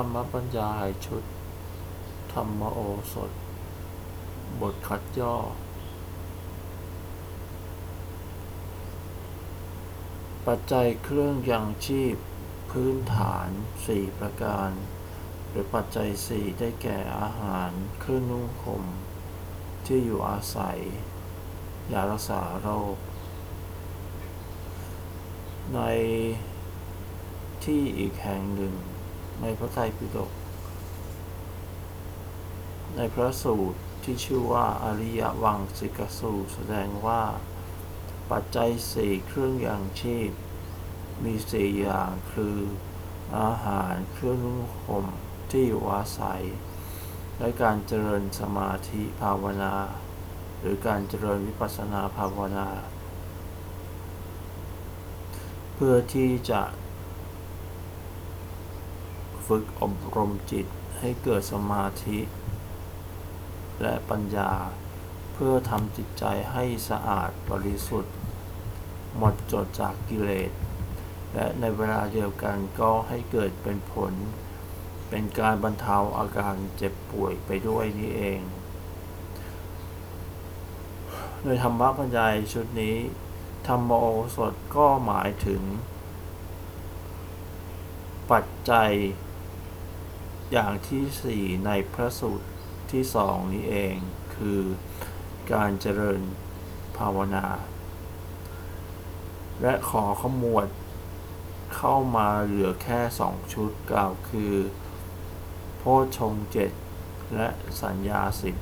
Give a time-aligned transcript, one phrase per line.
[0.00, 1.24] รรมบรรยายชุด
[2.32, 2.78] ธรรมโอ
[3.12, 3.30] สถ
[4.60, 5.36] บทคัดย่อ
[10.46, 12.16] ปัจจัยเครื่องยังชีพ
[12.70, 13.48] พื้นฐาน
[13.84, 14.70] 4 ประการ
[15.48, 18.84] หรือปัจจัย 4 ได้แก่อาหาร เครื่องนุ่งห่ม
[19.86, 20.78] ที่อยู่อาศัย
[21.92, 22.96] ยารักษาโรค
[25.74, 25.80] ใน
[27.64, 28.74] ที่อีกแห่งหนึ่ง
[29.40, 30.30] ในพระไตรปิฎก
[32.96, 37.22] ในพระสูตรที่ชื่อว่าอริยวังสิกสูตร แสดงว่า
[38.30, 40.30] ปัจจัยสี่เครื่องยังชีพ
[41.24, 42.56] มีสี่อย่างคือ
[43.38, 45.06] อาหารเครื่องนุ่งห่ม
[45.50, 46.42] ที่อยู่อาศัย
[47.38, 49.74] และการเจริญสมาธิภาวนา
[50.60, 52.68] หรือการเจริญวิปัสสนาภาวนา
[55.74, 56.62] เพื่อที่จะ
[59.48, 60.66] ฝึกอบรมจิต
[60.98, 62.20] ให้เกิดสมาธิ
[63.82, 64.50] และปัญญา
[65.32, 68.14] เพื่อทำจิตใจให้สะอาดบริสุทธิ์
[69.16, 70.50] หมดจดจากกิเลส
[71.34, 74.12] และในเวลาเดียวกันก็ให้เกิดเป็นผล
[75.08, 78.40] เป็นการบรรเทาอาการเจ็บป่วยไปด้วยนี่เอง
[81.42, 82.96] โดยธรรมะบรรยาชุดนี้
[83.66, 85.62] ธรรมโอสถก็หมายถึง
[88.30, 88.92] ปัจจัย
[90.52, 92.48] อย่างที่สี่ในพระสูตร
[92.92, 93.96] ที่สองนี้เอง
[94.34, 94.60] คือ
[95.52, 96.20] การเจริญ
[96.96, 97.46] ภาวนา
[99.62, 100.66] และขอขมวด
[101.76, 104.54] เข้ามาเหลือแค่สองชุดกล่าวคือ
[105.78, 105.82] โพ
[106.18, 106.70] ชงเจ็ด
[107.34, 107.48] และ
[107.82, 108.56] สัญญาสิบ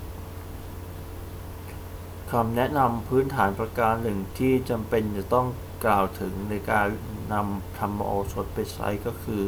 [2.31, 5.47] คำแนะนำพื้นฐานประการหนึ่งที่จำเป็นจะต้อง
[5.85, 6.89] กล่าวถึงในการ
[7.33, 9.45] นำธรรมโอสถไปใช้ก็คือ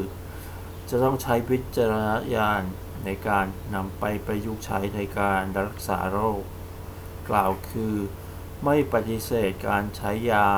[0.89, 2.63] จะต้องใช้วิจารณญาณ
[3.05, 3.45] ในการ
[3.75, 6.41] นำไปประยุกต์ใช้ในการรักษาโรค
[7.29, 7.95] กล่าวคือ
[8.65, 10.49] ไม่ปฏิเสธการใช้ยา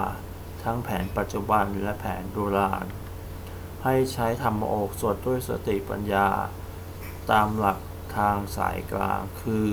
[0.64, 2.86] ทั้งแผนปัจจุบันและแผนโบราณ
[3.84, 6.30] ให้ใช้ธรรมโอสถด้วยสติปัญญา
[7.32, 7.80] ตามหลัก
[8.18, 9.70] ทางสายกลาง คือ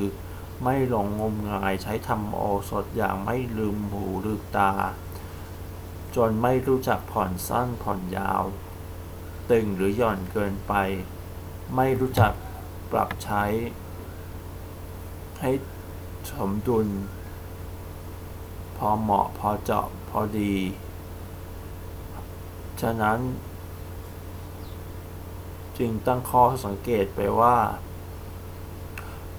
[0.63, 4.73] ไม่หลงงมงายใช้ธรรมโอสถอย่างไม่ลืมหูลืมตา
[6.17, 8.43] จนไม่รู้จักผ่อนสั้นผ่อนยาว
[9.51, 10.75] ตึงหรือหย่อนเกินไป
[11.77, 12.33] ไม่รู้จัก
[12.93, 13.45] ปรับใช้
[15.41, 15.51] ให้
[16.31, 16.89] สมดุล
[18.77, 20.55] พอเหมาะพอเจาะพอดี
[22.81, 23.19] ฉะนั้น
[25.79, 27.57] จึงตั้งข้อสังเกตไปว่า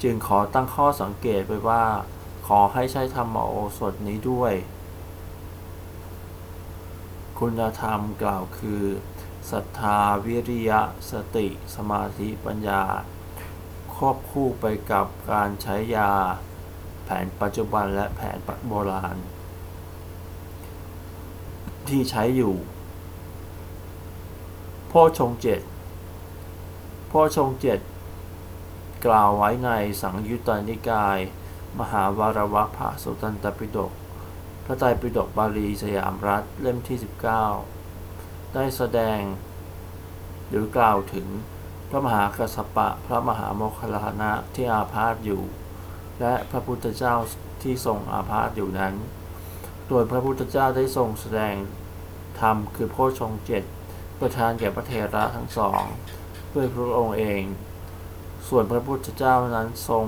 [0.03, 1.83] จึงขอตั้งข้อสังเกตไปว่า
[2.47, 4.53] ขอให้ใช้ธรรมโอสถนี้ด้วย
[7.39, 8.83] คุณธรรมกล่าวคือ
[9.51, 12.83] ศรัทธาวิริยะ สติสมาธิปัญญา
[13.94, 16.11] ควบคู่ไปกับการใช้ยา
[17.05, 19.17] แผนปัจจุบันและแผนโบราณ
[21.88, 22.55] ที่ใช้อยู่
[24.91, 25.61] พ่อชงเจ็ด
[27.11, 27.79] พ่อชงเจ็ด
[29.06, 29.69] กล่าวไว้ใน
[30.01, 31.19] สังยุตตนิกาย
[31.79, 33.91] มหาวารวะพระสุตันตปิฎก
[34.66, 37.78] พระไตรปิฎกบาลีสยามรัฐเล่มที่ 19
[38.55, 39.19] ได้แสดง
[40.49, 41.27] หรือกล่าวถึง
[41.89, 45.41] พระมหากัสสปะพระมหาโมคคลานะที่อาพาธอยู่
[46.19, 47.15] และพระพุทธเจ้า
[47.61, 48.93] ที่ทรงอาพาธอยู่นั้น
[49.88, 51.55] โดยพระพุทธเจ้าได้ทรงแสดง
[52.39, 53.63] ธรรมคือโพชฌงเจ็ด
[54.19, 55.83] ประทานแก่พระเทระทั้งสอง
[56.53, 57.43] ด้วยพระองค์เอง
[58.47, 60.05] ส่วนพระพุทธเจ้านั้นทรง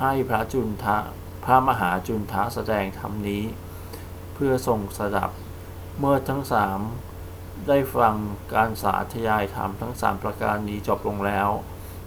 [0.00, 0.98] ให้พระจุนทะ
[1.44, 3.42] พระมหาจุนทะแสดงธรรมนี้
[4.34, 5.30] เพื่อทรงสดับ
[5.98, 6.80] เมื่อทั้งสาม
[7.68, 8.14] ได้ฟัง
[8.54, 11.48] การสาธยายธรรมทั้งสามประการนี้จบลงแล้ว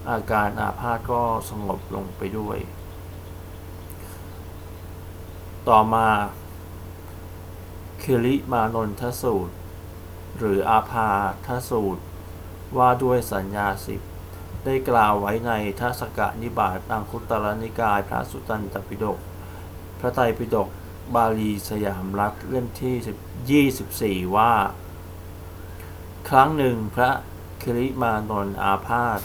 [0.10, 2.58] อาการอาพาธก็สงบลงไปด้วย
[5.70, 6.08] ต่อมา
[8.02, 9.56] คิริมานนทสูตร
[10.38, 11.10] หรืออาพา
[11.46, 12.04] ทสูตร
[12.78, 14.02] ว่าด้วยสัญญาสิบ
[14.66, 19.18] ได้กล่าวไว้ในทัศกนิบาตอังคุตตรนิกายพระสุตตันตปิฎก
[20.00, 20.70] พระไตรปิฎก
[21.16, 24.54] บาลีสยามรัฐเล่มที่ 24 ว่า
[26.30, 27.12] ครั้งหนึ่งพระ
[27.62, 29.20] คิริมานนท์อาพาธ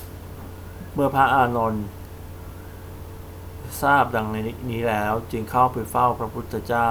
[0.95, 1.85] เมื่อพระอานนท์
[3.83, 4.29] ทราบดัง
[4.71, 6.91] นี้แล้วจึงเข้าไปเฝ้าพระพุทธเจ้า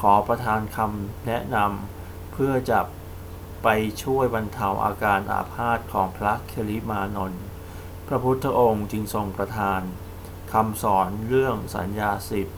[0.00, 2.80] ขอประทานคำแนะนำเพื่อจะ
[3.62, 3.68] ไป
[4.02, 7.42] ช่วยบรรเทาอาการอาพาธของพระเคลิมานนท์
[8.06, 9.80] พระพุทธองค์จึงทรงประทาน
[10.52, 12.48] คำสอนเรื่องสัญญาสิบ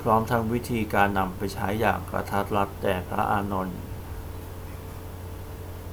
[0.00, 3.78] พร้อมทั้งวิธีการนำไปใช้อย่างกระทัดรัดแด่พระอานนท์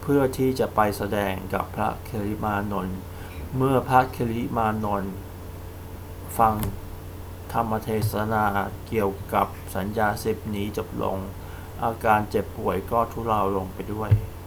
[0.02, 2.98] เพื่อที่จะไปแสดงกับพระเคริมานนท์
[3.58, 5.14] เมื่อพระเคริมานนท์
[6.38, 6.54] ฟัง
[7.54, 8.46] ธรรมเทศนา
[8.88, 11.18] เกี่ยวกับสัญญาสิบนี้จบลง
[11.84, 14.12] อาการเจ็บป่วยก็ทุเลาลงไปด้วย